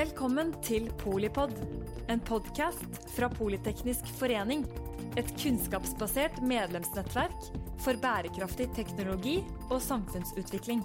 [0.00, 1.50] Velkommen til Polipod,
[2.08, 4.62] en podkast fra Politeknisk forening.
[5.20, 7.50] Et kunnskapsbasert medlemsnettverk
[7.84, 9.34] for bærekraftig teknologi
[9.68, 10.80] og samfunnsutvikling.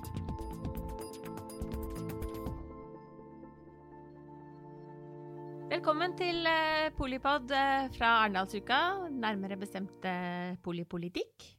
[5.71, 8.81] Velkommen til eh, Polipod eh, fra Arendalsuka,
[9.15, 11.53] nærmere bestemt eh, Polipolitikk.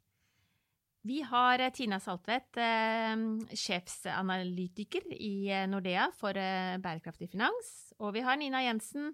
[1.07, 3.15] Vi har eh, Tina Saltvedt, eh,
[3.55, 7.93] sjefsanalytiker i eh, Nordea for bærekraftig finans.
[8.01, 9.13] Og vi har Nina Jensen,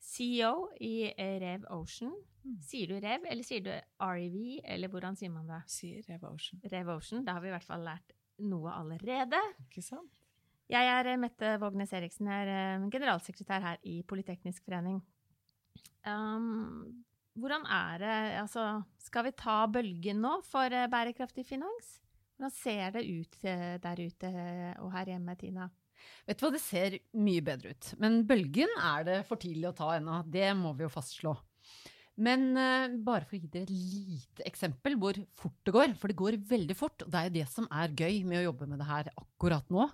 [0.00, 2.14] CEO i Rev Ocean.
[2.64, 5.60] Sier du Rev, eller sier du REV, eller hvordan sier man det?
[5.70, 6.62] Sier Rev Ocean.
[6.72, 9.38] Rev Ocean, da har vi i hvert fall lært noe allerede.
[9.68, 10.16] Ikke sant?
[10.70, 15.02] Jeg er Mette Vågnes Eriksen, er generalsekretær her i Politeknisk forening.
[16.06, 17.04] Um,
[17.40, 18.66] hvordan er det Altså,
[19.00, 21.98] skal vi ta bølgen nå for eh, bærekraftig finans?
[22.36, 24.32] Hvordan ser det ut eh, der ute
[24.80, 25.68] og her hjemme, Tina?
[26.28, 27.92] Vet du hva, det ser mye bedre ut.
[28.00, 30.22] Men bølgen er det for tidlig å ta ennå.
[30.24, 31.34] Det må vi jo fastslå.
[32.20, 36.12] Men uh, bare for å gi dere et lite eksempel hvor fort det går, for
[36.12, 37.04] det går veldig fort.
[37.04, 39.72] Og det er jo det som er gøy med å jobbe med det her akkurat
[39.72, 39.88] nå.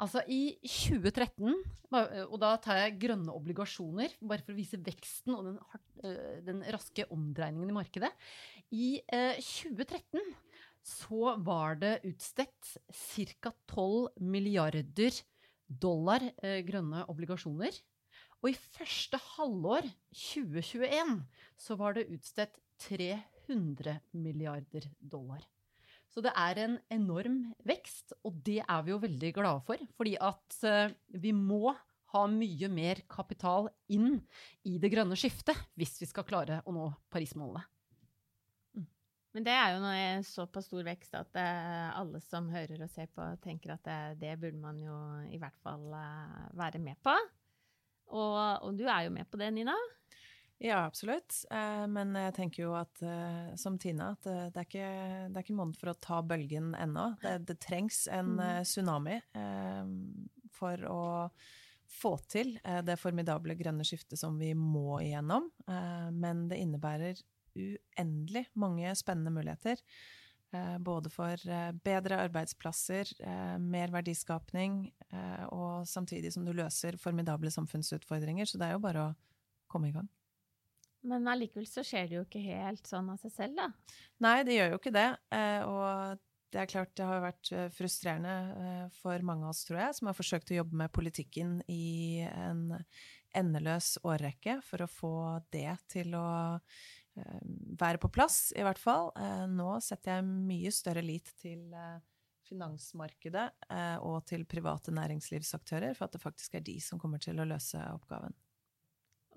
[0.00, 1.56] Altså i 2013,
[1.92, 5.58] og da tar jeg grønne obligasjoner, bare for å vise veksten og den,
[6.08, 8.08] øh, den raske omdreiningen i markedet.
[8.72, 10.22] I eh, 2013
[10.86, 13.52] så var det utstedt ca.
[13.68, 15.20] 12 milliarder
[15.68, 17.76] dollar eh, grønne obligasjoner.
[18.40, 19.84] Og i første halvår
[20.16, 21.18] 2021
[21.60, 22.56] så var det utstedt
[22.88, 25.44] 300 milliarder dollar.
[26.10, 29.82] Så det er en enorm vekst, og det er vi jo veldig glade for.
[29.98, 31.70] Fordi at eh, vi må
[32.10, 34.16] ha mye mer kapital inn
[34.66, 37.62] i det grønne skiftet hvis vi skal klare å nå Paris-målene.
[39.30, 42.90] Men det er jo nå en såpass stor vekst at eh, alle som hører og
[42.90, 44.96] ser på, tenker at det, det burde man jo
[45.30, 47.14] i hvert fall eh, være med på.
[48.10, 49.76] Og, og du er jo med på det, Nina.
[50.62, 51.44] Ja, absolutt.
[51.50, 54.90] Eh, Men jeg tenker jo at, eh, som Tina, at eh, det er ikke,
[55.32, 57.14] det er ikke måned for å ta bølgen ennå.
[57.22, 59.16] Det, det trengs en eh, tsunami
[60.52, 61.00] for å
[61.90, 62.52] få til
[62.86, 65.48] det formidable grønne skiftet som vi må igjennom.
[66.14, 67.18] Men det innebærer
[67.56, 69.80] uendelig mange spennende muligheter.
[70.84, 71.40] Både for
[71.82, 73.10] bedre arbeidsplasser,
[73.64, 74.84] mer verdiskapning,
[75.50, 78.46] og samtidig som du løser formidable samfunnsutfordringer.
[78.46, 79.12] Så det er jo bare å
[79.72, 80.06] komme i gang.
[81.08, 83.70] Men allikevel så skjer det jo ikke helt sånn av seg selv, da.
[84.20, 85.06] Nei, det gjør jo ikke det.
[85.32, 89.62] eh, Og det er klart det har vært eh, frustrerende eh, for mange av oss,
[89.64, 92.66] tror jeg, som har forsøkt å jobbe med politikken i en
[93.38, 95.14] endeløs årrekke for å få
[95.54, 96.28] det til å
[97.80, 99.10] være på plass, i hvert fall.
[99.50, 101.74] Nå setter jeg mye større lit til
[102.46, 103.48] finansmarkedet
[104.06, 107.82] og til private næringslivsaktører, for at det faktisk er de som kommer til å løse
[107.92, 108.32] oppgaven.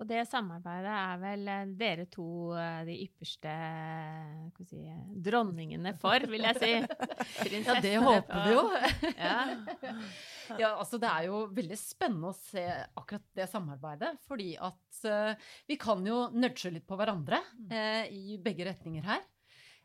[0.02, 2.26] Og det samarbeidet er vel eh, dere to
[2.58, 4.80] eh, de ypperste eh, si,
[5.22, 6.72] dronningene for, vil jeg si.
[7.64, 8.64] Ja, det håper vi jo.
[9.14, 9.36] Ja.
[10.60, 12.64] Ja, altså Det er jo veldig spennende å se
[12.98, 14.10] akkurat det samarbeidet.
[14.28, 17.38] Fordi at uh, vi kan jo nudge litt på hverandre
[17.70, 19.22] uh, i begge retninger her.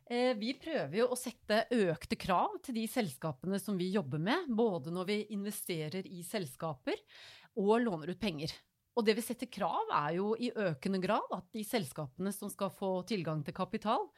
[0.10, 4.50] Vi prøver jo å sette økte krav til de selskapene som vi jobber med.
[4.58, 6.98] Både når vi investerer i selskaper
[7.62, 8.56] og låner ut penger.
[9.00, 12.74] Og det vi setter krav, er jo i økende grad at de selskapene som skal
[12.76, 14.10] få tilgang til kapital,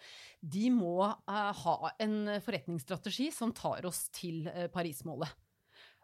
[0.41, 5.29] de må eh, ha en forretningsstrategi som tar oss til Parismålet.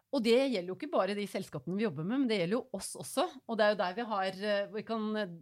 [0.08, 2.78] Og det gjelder jo ikke bare de selskapene vi jobber med, men det gjelder jo
[2.78, 3.26] oss også.
[3.44, 5.34] Og det er jo der vi, har, eh, vi kan eh,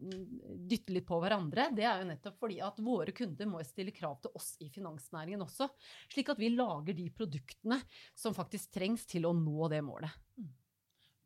[0.72, 1.69] dytte litt på hverandre.
[1.76, 5.44] Det er jo nettopp fordi at våre kunder må stille krav til oss i finansnæringen
[5.46, 5.70] også.
[6.10, 7.78] Slik at vi lager de produktene
[8.19, 10.25] som faktisk trengs til å nå det målet.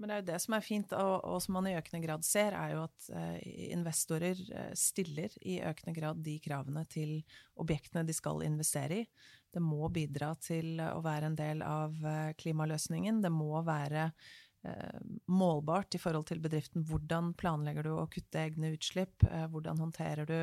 [0.00, 2.24] Men det er jo det som er fint, og, og som man i økende grad
[2.24, 3.40] ser, er jo at eh,
[3.76, 7.18] investorer eh, stiller i økende grad de kravene til
[7.60, 9.08] objektene de skal investere i.
[9.52, 13.20] Det må bidra til å være en del av eh, klimaløsningen.
[13.20, 16.86] Det må være eh, målbart i forhold til bedriften.
[16.88, 19.26] Hvordan planlegger du å kutte egne utslipp?
[19.28, 20.38] Eh, hvordan håndterer du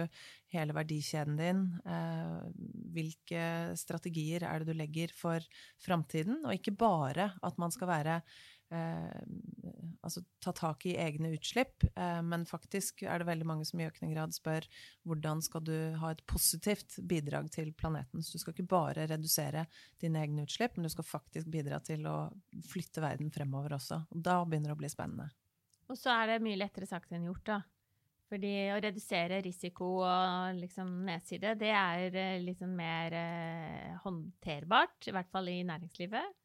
[0.53, 1.63] hele verdikjeden din?
[1.81, 2.45] Eh,
[2.93, 3.47] hvilke
[3.79, 5.49] strategier er det du legger for
[5.81, 6.43] framtiden?
[6.45, 8.45] Og ikke bare at man skal være eh,
[8.75, 13.87] altså ta tak i egne utslipp, eh, men faktisk er det veldig mange som i
[13.87, 14.67] økende grad spør
[15.07, 18.23] hvordan skal du ha et positivt bidrag til planeten.
[18.23, 19.65] Så du skal ikke bare redusere
[20.01, 22.17] dine egne utslipp, men du skal faktisk bidra til å
[22.71, 24.03] flytte verden fremover også.
[24.11, 25.31] Og da begynner det å bli spennende.
[25.87, 27.61] Og så er det mye lettere sagt enn gjort, da.
[28.27, 35.31] Fordi å redusere risiko og liksom nedside, det er liksom mer eh, håndterbart, i hvert
[35.31, 36.35] fall i næringslivet.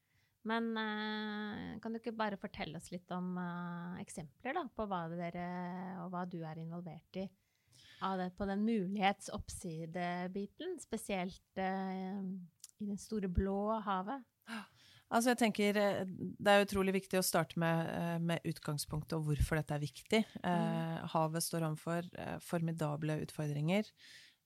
[0.48, 5.04] Men eh, kan du ikke bare fortelle oss litt om eh, eksempler da, på hva
[5.12, 5.46] dere
[6.02, 7.28] og hva du er involvert i?
[8.02, 12.18] Det, på den mulighets-oppside-biten, spesielt eh,
[12.82, 14.24] i det store blå havet?
[15.12, 19.76] Altså jeg tenker Det er utrolig viktig å starte med, med utgangspunktet og hvorfor dette
[19.76, 20.22] er viktig.
[20.40, 21.04] Mm.
[21.12, 22.08] havet står overfor
[22.40, 23.84] formidable utfordringer.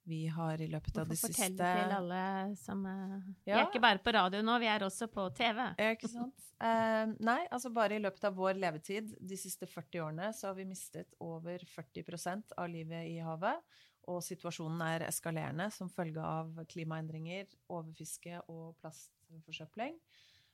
[0.06, 2.22] Vi har i løpet av det siste Fortell til alle
[2.60, 3.20] som ja.
[3.42, 5.58] Vi er ikke bare på radio nå, vi er også på TV.
[5.82, 6.44] Ikke sant.
[6.62, 10.56] Uh, nei, altså bare i løpet av vår levetid de siste 40 årene så har
[10.60, 13.82] vi mistet over 40% av livet i havet.
[14.06, 19.98] Og situasjonen er eskalerende som følge av klimaendringer, overfiske og plastforsøpling.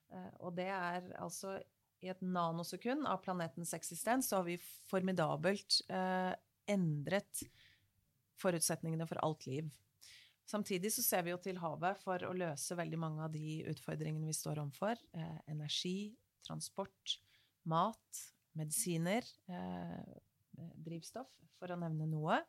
[0.09, 1.59] Uh, og det er altså
[2.03, 4.57] i et nanosekund av planetens eksistens så har vi
[4.89, 6.33] formidabelt uh,
[6.73, 7.45] endret
[8.43, 9.71] forutsetningene for alt liv.
[10.49, 14.29] Samtidig så ser vi jo til havet for å løse veldig mange av de utfordringene
[14.29, 14.99] vi står overfor.
[15.17, 16.13] Eh, energi,
[16.45, 17.19] transport,
[17.71, 18.23] mat,
[18.59, 20.17] medisiner, eh,
[20.83, 22.43] drivstoff, for å nevne noe.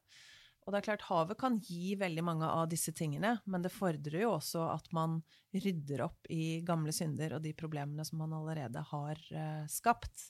[0.64, 4.24] Og det er klart, havet kan gi veldig mange av disse tingene, men det fordrer
[4.24, 5.20] jo også at man
[5.52, 10.30] rydder opp i gamle synder og de problemene som man allerede har eh, skapt.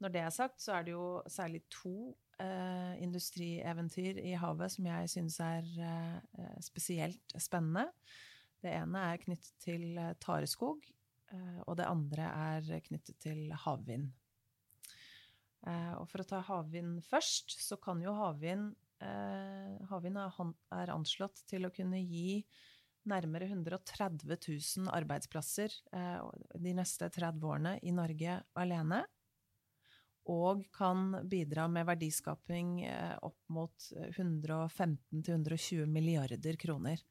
[0.00, 4.88] Når det er sagt, så er det jo særlig to uh, industrieventyr i havet som
[4.88, 7.90] jeg synes er uh, spesielt spennende.
[8.60, 10.84] Det ene er knyttet til tareskog,
[11.64, 14.10] og det andre er knyttet til havvind.
[15.96, 18.74] og for å ta havvind først, så kan jo havvind
[19.04, 22.42] eh, havvind er anslått til å kunne gi
[23.10, 26.18] nærmere 130 000 arbeidsplasser eh,
[26.60, 29.02] de neste 30 årene i Norge alene.
[30.30, 37.02] Og kan bidra med verdiskaping eh, opp mot 115-120 milliarder kroner.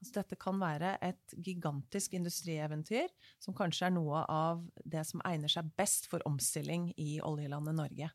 [0.00, 3.08] Altså dette kan være et gigantisk industrieventyr
[3.40, 8.10] som kanskje er noe av det som egner seg best for omstilling i oljelandet Norge.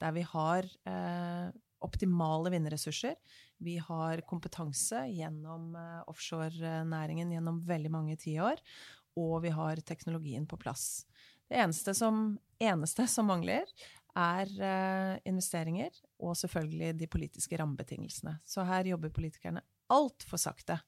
[0.00, 1.50] Der vi har eh,
[1.84, 3.18] optimale vindressurser.
[3.60, 8.62] Vi har kompetanse gjennom eh, offshorenæringen gjennom veldig mange tiår.
[9.20, 11.04] Og vi har teknologien på plass.
[11.44, 13.68] Det eneste som, eneste som mangler,
[14.14, 18.38] er uh, investeringer og selvfølgelig de politiske rammebetingelsene.
[18.46, 19.62] Så her jobber politikerne
[19.92, 20.78] altfor sakte.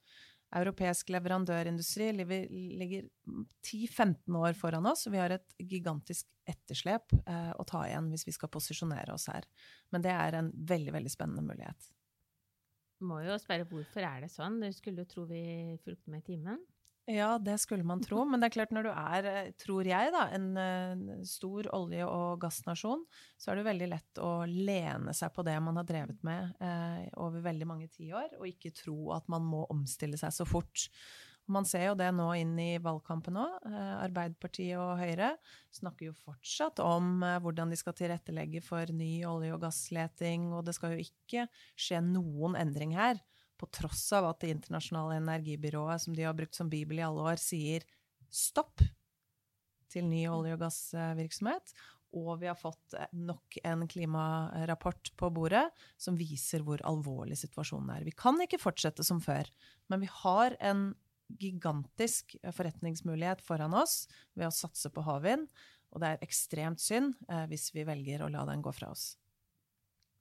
[0.54, 3.08] Europeisk leverandørindustri ligger
[3.66, 8.28] 10-15 år foran oss, og vi har et gigantisk etterslep eh, å ta igjen hvis
[8.28, 9.48] vi skal posisjonere oss her.
[9.90, 11.90] Men det er en veldig, veldig spennende mulighet.
[13.04, 14.60] Må jo spørre hvorfor er det sånn?
[14.62, 15.42] Du skulle jo tro vi
[15.84, 16.62] fulgte med i timen.
[17.06, 18.24] Ja, det skulle man tro.
[18.26, 22.06] Men det er klart når du er, eh, tror jeg, da, en eh, stor olje-
[22.06, 23.04] og gassnasjon,
[23.38, 27.06] så er det veldig lett å lene seg på det man har drevet med eh,
[27.22, 30.88] over veldig mange tiår, og ikke tro at man må omstille seg så fort.
[31.46, 33.54] Man ser jo det nå inn i valgkampen òg.
[33.70, 35.30] Eh, Arbeiderpartiet og Høyre
[35.78, 40.74] snakker jo fortsatt om hvordan de skal tilrettelegge for ny olje- og gassleting, og det
[40.74, 41.46] skal jo ikke
[41.78, 43.22] skje noen endring her
[43.58, 47.24] på tross av at Det internasjonale energibyrået, som de har brukt som bibel i alle
[47.32, 47.86] år, sier
[48.30, 48.82] stopp
[49.92, 51.74] til ny olje- og gassvirksomhet.
[52.16, 55.66] Og vi har fått nok en klimarapport på bordet
[56.00, 58.06] som viser hvor alvorlig situasjonen er.
[58.06, 59.48] Vi kan ikke fortsette som før,
[59.90, 60.94] men vi har en
[61.26, 64.06] gigantisk forretningsmulighet foran oss
[64.38, 65.48] ved å satse på havvind.
[65.92, 69.14] Og det er ekstremt synd eh, hvis vi velger å la den gå fra oss.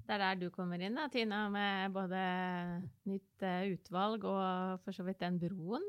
[0.05, 2.21] Det er der du kommer inn, da, Tina, med både
[3.09, 5.85] nytt uh, utvalg og for så vidt den broen.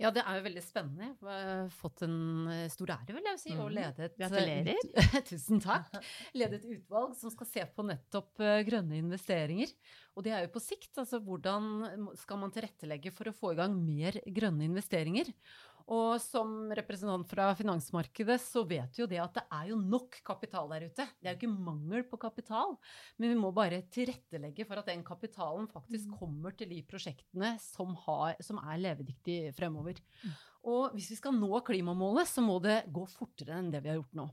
[0.00, 1.10] Ja, det er jo veldig spennende.
[1.12, 3.74] Jeg har fått en eh, stor ære, vil jeg si, å mm.
[3.76, 4.86] lede et Gratulerer.
[5.28, 5.92] Tusen takk.
[6.32, 9.74] Lede et utvalg som skal se på nettopp grønne investeringer.
[10.16, 10.94] Og det er jo på sikt.
[11.02, 15.28] Altså hvordan skal man tilrettelegge for å få i gang mer grønne investeringer?
[15.90, 20.70] Og som representant fra finansmarkedet så vet jo det at det er jo nok kapital
[20.70, 21.06] der ute.
[21.18, 22.76] Det er jo ikke mangel på kapital,
[23.18, 26.14] men vi må bare tilrettelegge for at den kapitalen faktisk mm.
[26.20, 29.98] kommer til de prosjektene som, har, som er levedyktige fremover.
[30.22, 30.38] Mm.
[30.70, 33.98] Og hvis vi skal nå klimamålet, så må det gå fortere enn det vi har
[33.98, 34.26] gjort nå.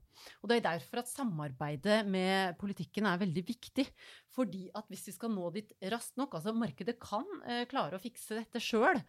[0.44, 3.88] Og det er derfor at samarbeidet med politikken er veldig viktig.
[4.36, 8.02] Fordi at hvis vi skal nå dit raskt nok Altså, markedet kan eh, klare å
[8.02, 9.00] fikse dette sjøl,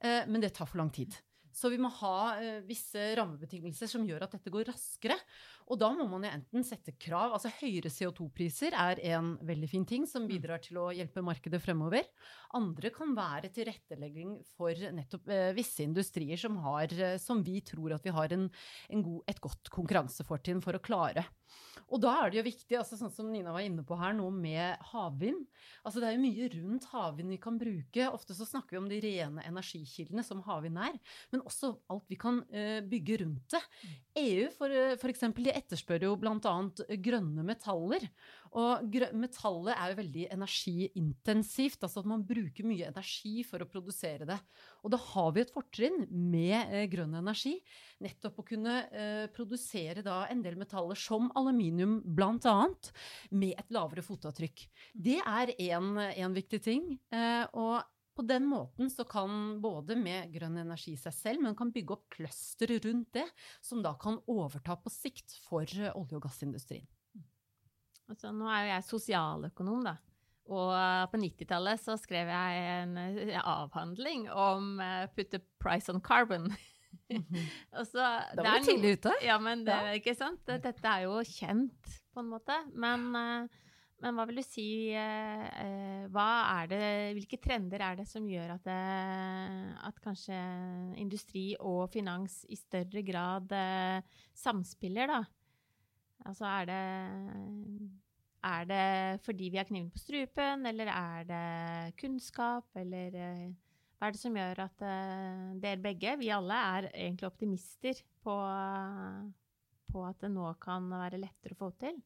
[0.00, 1.18] eh, men det tar for lang tid.
[1.52, 5.16] Så vi må ha eh, visse rammebetingelser som gjør at dette går raskere.
[5.70, 9.86] Og da må man jo enten sette krav Altså høyere CO2-priser er en veldig fin
[9.86, 10.30] ting som mm.
[10.32, 12.08] bidrar til å hjelpe markedet fremover.
[12.58, 17.94] Andre kan være tilrettelegging for nettopp eh, visse industrier som, har, eh, som vi tror
[17.94, 18.48] at vi har en,
[18.90, 21.28] en god, et godt konkurransefortrinn for å klare.
[21.90, 24.30] Og da er det jo viktig, altså sånn som Nina var inne på her, noe
[24.30, 25.42] med havvind.
[25.82, 28.06] Altså det er jo mye rundt havvind vi kan bruke.
[28.14, 30.98] Ofte så snakker vi om de rene energikildene som havvind er,
[31.34, 33.62] men også alt vi kan eh, bygge rundt det.
[34.22, 35.02] EU for, f.eks.
[35.02, 36.54] for eksempel, de etterspør jo bl.a.
[37.04, 38.06] grønne metaller.
[38.58, 44.26] Og metallet er jo veldig energiintensivt, altså at man bruker mye energi for å produsere
[44.26, 44.38] det.
[44.82, 47.54] Og da har vi et fortrinn med eh, grønn energi,
[48.02, 52.58] nettopp å kunne eh, produsere da en del metaller som aluminium bl.a.
[53.30, 54.66] med et lavere fotavtrykk.
[54.98, 56.90] Det er én viktig ting.
[57.14, 57.86] Eh, og
[58.20, 62.10] på den måten så kan både med grønn energi seg selv, men kan bygge opp
[62.12, 63.24] clustere rundt det,
[63.64, 66.84] som da kan overta på sikt for eh, olje- og gassindustrien.
[68.10, 69.96] Altså, nå er jo jeg sosialøkonom, da.
[70.50, 75.88] Og eh, på 90-tallet så skrev jeg en eh, avhandling om uh, 'put the price
[75.92, 76.52] on carbon'.
[77.10, 77.84] Mm -hmm.
[77.84, 77.98] så,
[78.36, 79.12] da var du tidlig ute.
[79.22, 79.92] Ja, men det, ja.
[79.94, 80.46] ikke sant?
[80.46, 82.54] Dette er jo kjent, på en måte.
[82.74, 83.48] Men, uh,
[84.00, 84.66] men hva vil du si
[86.10, 86.28] hva
[86.60, 86.84] er det,
[87.18, 88.78] Hvilke trender er det som gjør at, det,
[89.88, 90.38] at kanskje
[91.00, 93.52] industri og finans i større grad
[94.36, 95.20] samspiller, da?
[96.28, 96.82] Altså er det
[98.42, 103.50] Er det fordi vi har kniven på strupen, eller er det kunnskap, eller eh,
[103.98, 104.84] hva er det som gjør at
[105.60, 108.36] dere begge, vi alle, er egentlig optimister på,
[109.92, 111.98] på at det nå kan være lettere å få til?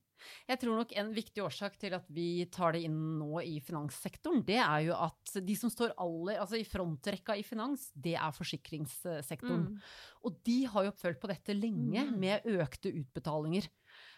[0.48, 4.44] Jeg tror nok en viktig årsak til at vi tar det inn nå i finanssektoren,
[4.46, 8.36] det er jo at de som står aller, altså i frontrekka i finans, det er
[8.36, 9.66] forsikringssektoren.
[9.74, 9.78] Mm.
[10.24, 12.16] Og de har jo følt på dette lenge mm.
[12.20, 13.68] med økte utbetalinger.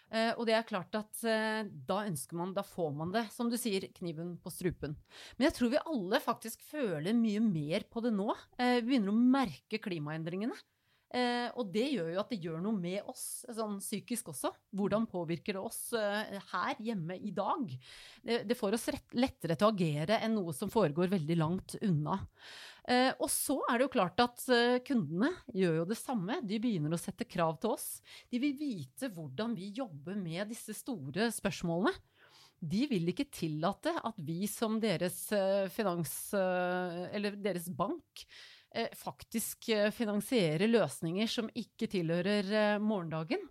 [0.07, 3.49] Uh, og det er klart at uh, da ønsker man, da får man det, som
[3.51, 4.95] du sier, kniven på strupen.
[5.35, 8.29] Men jeg tror vi alle faktisk føler mye mer på det nå.
[8.55, 10.55] Uh, vi begynner å merke klimaendringene.
[11.07, 14.51] Eh, og det gjør jo at det gjør noe med oss sånn psykisk også.
[14.75, 17.69] Hvordan påvirker det oss eh, her hjemme i dag?
[18.21, 21.77] Det, det får oss rett, lettere til å agere enn noe som foregår veldig langt
[21.79, 22.19] unna.
[22.87, 26.41] Eh, og så er det jo klart at eh, kundene gjør jo det samme.
[26.47, 27.87] De begynner å sette krav til oss.
[28.31, 31.95] De vil vite hvordan vi jobber med disse store spørsmålene.
[32.57, 38.25] De vil ikke tillate at vi som deres eh, finans, eh, eller deres bank
[38.97, 43.43] faktisk eh, finansiere løsninger som ikke tilhører eh, morgendagen.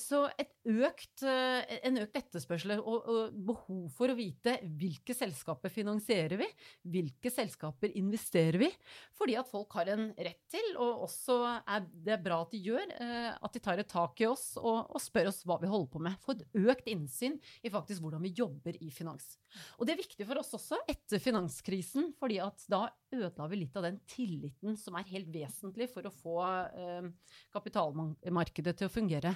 [0.00, 0.24] Så
[0.64, 6.48] økt, en økt etterspørsel og, behov for å vite hvilke selskaper finansierer vi,
[6.94, 8.70] hvilke selskaper investerer vi,
[9.18, 12.94] fordi at folk har en rett til, og også er det bra at de gjør,
[13.36, 16.02] at de tar et tak i oss og, og spør oss hva vi holder på
[16.06, 16.18] med.
[16.24, 19.34] Få et økt innsyn i faktisk hvordan vi jobber i finans.
[19.78, 23.76] Og det er viktig for oss også etter finanskrisen, fordi at da ødela vi litt
[23.78, 27.10] av den tilliten som er helt vesentlig for å få eh,
[27.54, 29.33] kapitalmarkedet til å fungere.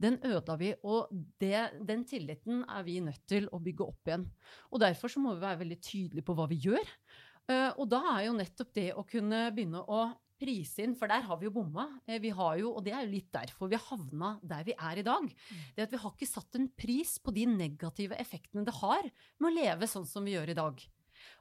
[0.00, 1.10] Den ødela vi, og
[1.42, 4.28] det, den tilliten er vi nødt til å bygge opp igjen.
[4.72, 6.94] Og Derfor så må vi være veldig tydelige på hva vi gjør.
[7.48, 11.24] Uh, og da er jo nettopp det å kunne begynne å prise inn, for der
[11.26, 11.88] har vi jo bomma.
[12.06, 14.76] Eh, vi har jo, og det er jo litt derfor vi har havna der vi
[14.76, 15.26] er i dag.
[15.26, 15.64] Mm.
[15.74, 19.50] Det at vi har ikke satt en pris på de negative effektene det har med
[19.50, 20.84] å leve sånn som vi gjør i dag.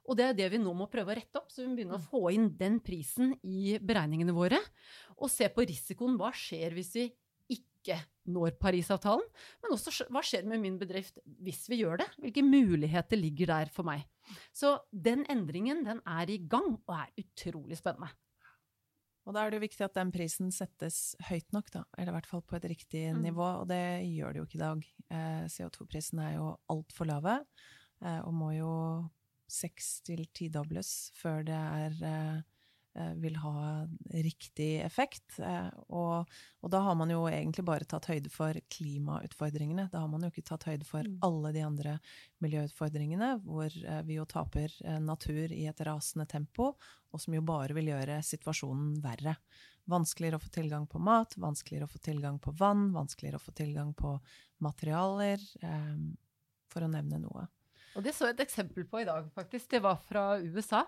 [0.08, 2.00] Og det er det vi nå må prøve å rette opp, så vi må begynne
[2.00, 2.10] å mm.
[2.10, 4.60] få inn den prisen i beregningene våre.
[5.20, 6.18] Og se på risikoen.
[6.20, 7.08] Hva skjer hvis vi
[7.88, 9.26] ikke når Parisavtalen?
[9.64, 12.08] Men også hva skjer med min bedrift hvis vi gjør det?
[12.20, 14.04] Hvilke muligheter ligger der for meg?
[14.52, 18.12] Så den endringen den er i gang og er utrolig spennende.
[19.28, 21.82] Og da er det jo viktig at den prisen settes høyt nok, da.
[21.98, 23.26] Eller i hvert fall på et riktig mm.
[23.26, 24.86] nivå, og det gjør det jo ikke i dag.
[25.12, 27.34] Eh, CO2-prisene er jo altfor lave,
[28.06, 28.72] eh, og må jo
[29.52, 32.40] seks til tidobles før det er eh,
[33.22, 35.40] vil ha riktig effekt.
[35.40, 36.28] Eh, og,
[36.62, 39.88] og, da har man jo egentlig bare tatt høyde for klimautfordringene.
[39.92, 41.20] Da har man jo ikke tatt høyde for mm.
[41.28, 41.98] alle de andre
[42.44, 43.74] miljøutfordringene, hvor
[44.06, 46.74] vi jo taper natur i et rasende tempo,
[47.12, 49.38] og som jo bare vil gjøre situasjonen verre.
[49.88, 53.56] Vanskeligere å få tilgang på mat, vanskeligere å få tilgang på vann, vanskeligere å få
[53.56, 54.18] tilgang på
[54.64, 55.42] materialer,
[56.68, 57.48] for å nevne noe.
[57.98, 59.72] Og det så jeg et eksempel på i dag, faktisk.
[59.72, 60.84] Det var fra USA.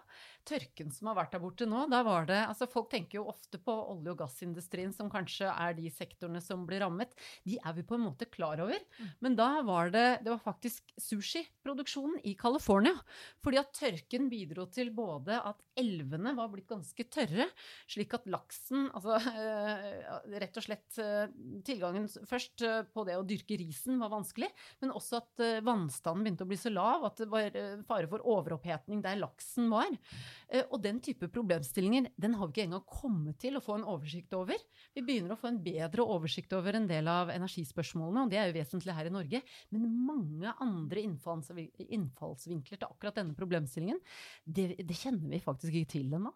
[0.48, 3.60] Tørken som har vært der borte nå, da var det Altså, folk tenker jo ofte
[3.62, 7.16] på olje- og gassindustrien, som kanskje er de sektorene som blir rammet.
[7.46, 8.78] De er vi på en måte klar over.
[9.00, 9.10] Mm.
[9.26, 12.94] Men da var det Det var faktisk sushiproduksjonen i California.
[13.44, 17.48] Fordi at tørken bidro til både at elvene var blitt ganske tørre,
[17.90, 19.18] slik at laksen Altså
[20.40, 21.32] rett og slett eh,
[21.66, 24.50] tilgangen først eh, på det å dyrke risen var vanskelig,
[24.84, 27.80] men også at eh, vannstanden begynte å bli så lav hav, at det var eh,
[27.88, 29.90] fare for overopphetning der laksen var.
[30.50, 33.88] Eh, og den type problemstillinger den har vi ikke engang kommet til å få en
[33.88, 34.60] oversikt over.
[34.96, 38.52] Vi begynner å få en bedre oversikt over en del av energispørsmålene, og det er
[38.52, 39.44] jo vesentlig her i Norge.
[39.74, 44.00] Men mange andre innfallsvinkler til akkurat denne problemstillingen,
[44.46, 46.34] det, det kjenner vi faktisk ikke til ennå.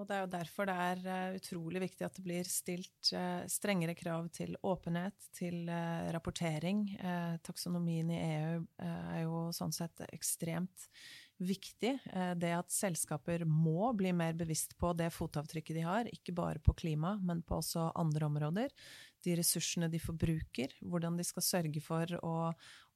[0.00, 3.44] Og det er jo derfor det er uh, utrolig viktig at det blir stilt uh,
[3.50, 6.86] strengere krav til åpenhet, til uh, rapportering.
[7.44, 10.88] taksonomien i EU er jo sånn sett ekstremt
[11.40, 11.94] viktig.
[12.36, 16.74] det at selskaper må bli mer bevisst på det fotavtrykket de har, ikke bare på
[16.76, 18.74] klima, men på også andre områder.
[19.24, 22.34] De ressursene de forbruker, hvordan de skal sørge for å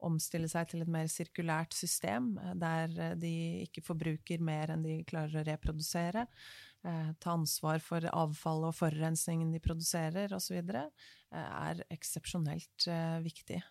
[0.04, 3.32] omstille seg til et mer sirkulært system, der de
[3.64, 6.73] ikke forbruker mer enn de klarer å reprodusere eh,
[7.20, 10.90] ta ansvar for avfallet og forurensningen de produserer osv., eh,
[11.32, 13.62] er eksepsjonelt eh, viktig.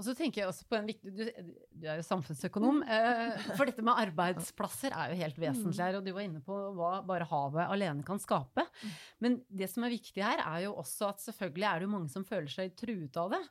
[0.00, 1.22] Og så tenker jeg også på en viktig, du,
[1.78, 2.80] du er jo samfunnsøkonom.
[2.92, 5.98] Eh, for dette med arbeidsplasser er jo helt vesentlig her.
[5.98, 8.64] Og du var inne på hva bare havet alene kan skape.
[9.22, 12.12] Men det som er viktig her, er jo også at selvfølgelig er det jo mange
[12.12, 13.42] som føler seg truet av det.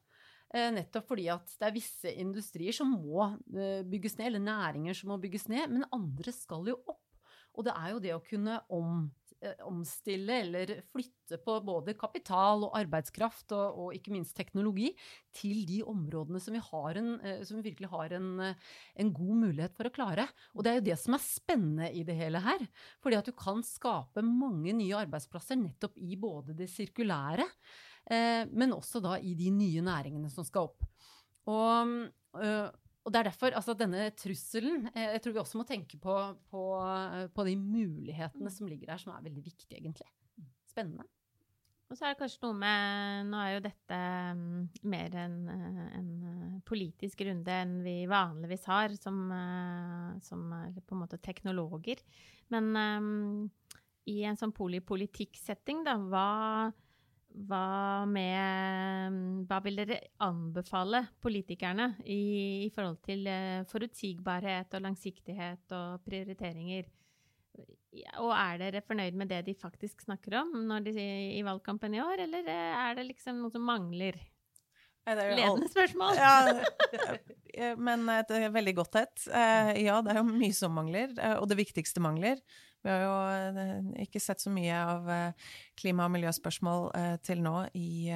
[0.52, 4.98] Eh, nettopp fordi at det er visse industrier som må eh, bygges ned, eller næringer
[4.98, 5.72] som må bygges ned.
[5.72, 7.00] Men andre skal jo opp.
[7.58, 9.04] Og det er jo det å kunne om,
[9.42, 14.92] eh, omstille eller flytte på både kapital og arbeidskraft og, og, ikke minst teknologi
[15.36, 16.62] til de områdene som vi,
[17.02, 20.28] en, eh, som vi virkelig har en, en, god mulighet for å klare.
[20.56, 22.64] Og det er jo det som er spennende i det hele her.
[23.04, 27.48] Fordi at du kan skape mange nye arbeidsplasser nettopp i både det sirkulære,
[28.08, 30.88] eh, men også da i de nye næringene som skal opp.
[31.52, 32.00] Og,
[33.02, 36.18] og det er derfor altså denne trusselen eh, Jeg tror vi også må tenke på,
[36.52, 36.66] på,
[37.34, 38.54] på, de mulighetene mm.
[38.54, 40.08] som ligger der, som er veldig viktige, egentlig.
[40.70, 41.08] Spennende.
[41.92, 43.98] Og så er det kanskje noe med Nå er jo dette
[44.32, 44.44] um,
[44.94, 46.12] mer en, en,
[46.68, 49.18] politisk runde enn vi vanligvis har som,
[50.24, 50.44] som
[50.78, 52.00] på en måte teknologer.
[52.54, 53.50] Men um,
[54.08, 56.28] i en sånn polipolitikksetting, da, hva
[57.32, 65.76] hva med Hva vil dere anbefale politikerne i, i forhold til uh, forutsigbarhet og langsiktighet
[65.78, 66.90] og prioriteringer?
[68.24, 70.94] Og er dere fornøyd med det de faktisk snakker om når de,
[71.36, 74.16] i valgkampen i år, eller eh, er det liksom noe som mangler?
[75.04, 76.16] Ledende spørsmål.
[76.16, 79.26] Ja, men et veldig godt et.
[79.28, 82.40] Eh, ja, det er jo mye som mangler, og det viktigste mangler.
[82.82, 83.16] Vi har jo
[83.62, 88.10] eh, ikke sett så mye av eh, klima- og miljøspørsmål eh, til nå i,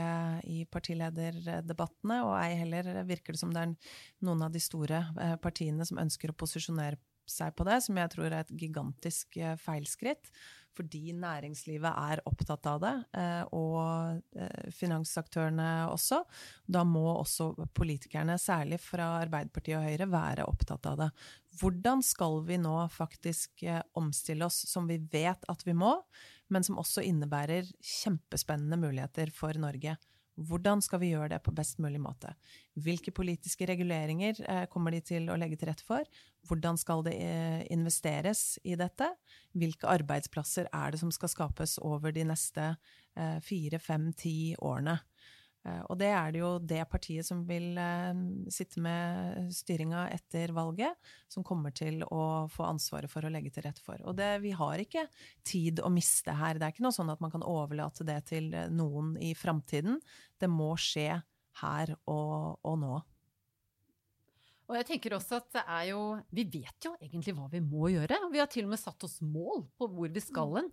[0.50, 3.76] i partilederdebattene, og ei heller virker det som det er
[4.26, 5.04] noen av de store
[5.44, 6.98] partiene som ønsker å posisjonere
[7.30, 10.30] seg på det, som jeg tror er et gigantisk feilskritt
[10.76, 16.22] fordi næringslivet er opptatt av det, eh, og eh, finansaktørene også.
[16.68, 21.10] Da må også politikerne, særlig fra Arbeiderpartiet og Høyre, være opptatt av det.
[21.60, 25.96] Hvordan skal vi nå faktisk eh, omstille oss som vi vet at vi må,
[26.52, 29.96] men som også innebærer kjempespennende muligheter for Norge?
[30.36, 32.34] Hvordan skal vi gjøre det på best mulig måte?
[32.84, 36.04] Hvilke politiske reguleringer eh, kommer de til å legge til rette for?
[36.50, 39.08] Hvordan skal det eh, investeres i dette?
[39.56, 42.74] Hvilke arbeidsplasser er det som skal skapes over de neste
[43.16, 44.98] eh, fire, fem, ti årene?
[45.66, 48.12] Eh, og det er det jo det partiet som vil eh,
[48.54, 50.94] sitte med styringa etter valget,
[51.32, 54.02] som kommer til å få ansvaret for å legge til rette for.
[54.06, 55.08] Og det, vi har ikke
[55.48, 56.60] tid å miste her.
[56.60, 60.00] Det er ikke noe sånn at man kan overlate det til eh, noen i framtiden.
[60.38, 61.10] Det må skje
[61.64, 62.96] her og, og nå.
[64.66, 66.00] Og jeg tenker også at det er jo
[66.34, 68.18] Vi vet jo egentlig hva vi må gjøre.
[68.34, 70.72] Vi har til og med satt oss mål på hvor vi skal hen.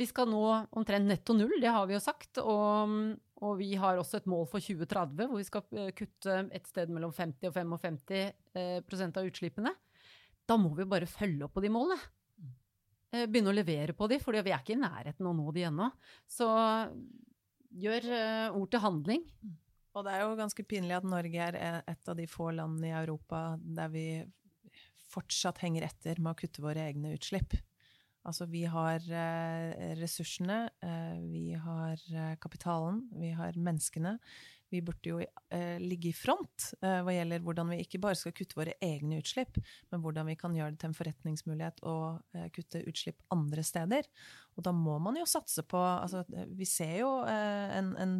[0.00, 0.40] Vi skal nå
[0.80, 2.40] omtrent netto null, det har vi jo sagt.
[2.40, 2.96] Og,
[3.42, 6.92] og vi har også et mål for 2030 hvor vi skal eh, kutte et sted
[6.94, 8.12] mellom 50 og 55
[8.54, 9.72] eh, av utslippene.
[10.46, 11.98] Da må vi bare følge opp på de målene.
[13.12, 15.54] Eh, begynne å levere på de, for vi er ikke i nærheten av å nå
[15.56, 15.90] de ennå.
[16.30, 16.46] Så
[17.82, 18.08] gjør
[18.52, 19.26] ord til handling.
[19.92, 22.96] Og det er jo ganske pinlig at Norge er et av de få landene i
[23.02, 24.06] Europa der vi
[25.12, 27.58] fortsatt henger etter med å kutte våre egne utslipp.
[28.22, 34.18] Altså, vi har eh, ressursene, eh, vi har eh, kapitalen, vi har menneskene.
[34.72, 35.18] Vi burde jo
[35.84, 39.58] ligge i front hva gjelder hvordan vi ikke bare skal kutte våre egne utslipp,
[39.92, 41.96] men hvordan vi kan gjøre det til en forretningsmulighet å
[42.56, 44.08] kutte utslipp andre steder.
[44.56, 46.22] Og da må man jo satse på altså,
[46.56, 48.14] Vi ser jo en, en,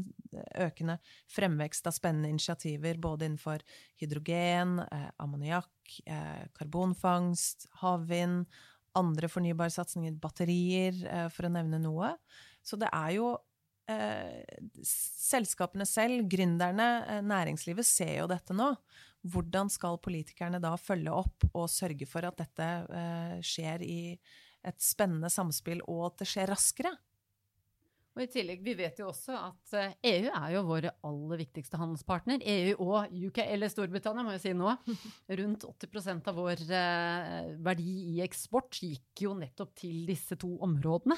[0.60, 0.98] økende
[1.32, 3.64] fremvekst av spennende initiativer både innenfor
[4.04, 4.76] hydrogen,
[5.24, 5.72] ammoniakk,
[6.60, 8.44] karbonfangst, havvind
[8.98, 12.14] andre fornybare satsinger, batterier, eh, for å nevne noe.
[12.62, 13.33] Så det er jo
[13.90, 14.42] eh,
[14.87, 18.74] Selskapene selv, gründerne, eh, næringslivet, ser jo dette nå.
[19.22, 24.00] hvordan skal politikerne da følge opp og sørge for at dette eh, skjer i
[24.66, 26.90] et spennende samspill, og at det skjer raskere?
[28.12, 32.44] Og i tillegg, Vi vet jo også at EU er jo vår aller viktigste handelspartner.
[32.44, 34.75] EU og UK, eller Storbritannia må jeg si nå.
[35.40, 36.64] Rundt 80% av vår
[37.64, 41.16] verdi i eksport gikk jo nettopp til disse to områdene.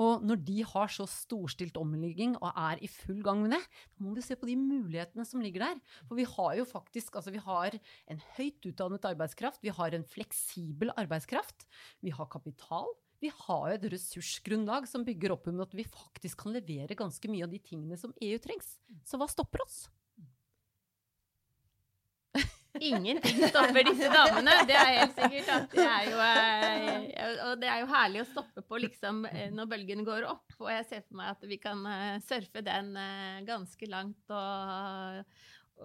[0.00, 3.60] Og når de har så storstilt omlegging og er i full gang med det,
[3.98, 5.82] da må vi se på de mulighetene som ligger der.
[6.08, 7.76] For vi har jo faktisk altså vi har
[8.08, 11.66] en høyt utdannet arbeidskraft, vi har en fleksibel arbeidskraft,
[12.06, 12.88] vi har kapital.
[13.20, 17.28] Vi har jo et ressursgrunnlag som bygger opp om at vi faktisk kan levere ganske
[17.28, 18.78] mye av de tingene som EU trengs.
[19.04, 19.82] Så hva stopper oss?
[22.80, 25.68] Ingenting stopper disse damene, det er helt sikkert.
[25.74, 29.68] Det er jo, eh, og det er jo herlig å stoppe på liksom, eh, når
[29.74, 30.56] bølgen går opp.
[30.62, 32.94] Og jeg ser for meg at vi kan eh, surfe den
[33.44, 35.40] ganske langt og,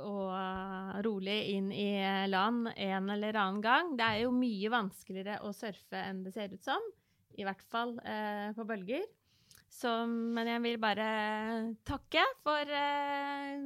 [0.07, 1.89] og rolig inn i
[2.31, 3.95] land en eller annen gang.
[3.99, 6.93] Det er jo mye vanskeligere å surfe enn det ser ut som.
[7.35, 9.05] I hvert fall eh, på bølger.
[9.75, 11.05] Så, men jeg vil bare
[11.87, 13.65] takke for eh,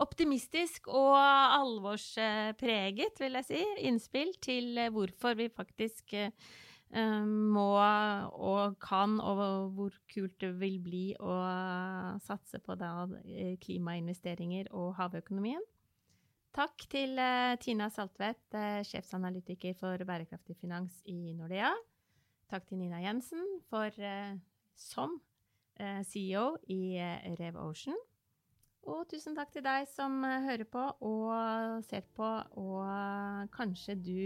[0.00, 6.30] optimistisk og alvorspreget, vil jeg si, innspill til eh, hvorfor vi faktisk eh,
[7.26, 11.36] må og kan, og hvor kult det vil bli å
[12.24, 15.60] satse på da, eh, klimainvesteringer og havøkonomien.
[16.56, 18.56] Takk til eh, Tina Saltvedt,
[18.88, 21.74] sjefsanalytiker for bærekraftig finans i Nordea.
[22.50, 23.94] Takk til Nina Jensen for,
[24.74, 25.20] som
[25.80, 27.96] Eh, CEO i eh, Rev Ocean.
[28.82, 32.28] Og tusen takk til deg som eh, hører på og ser på,
[32.60, 34.20] og kanskje du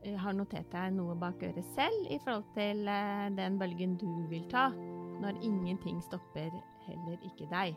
[0.00, 2.88] har notert deg noe bak øret selv i forhold til
[3.36, 4.70] den bølgen du vil ta,
[5.20, 6.48] når ingenting stopper
[6.86, 7.76] heller ikke deg.